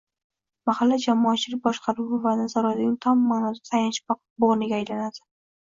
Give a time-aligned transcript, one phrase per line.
[0.69, 5.27] mahalla– jamoatchilik boshqaruvi va nazoratining tom ma’noda tayanch bo‘g‘iniga aylanadi.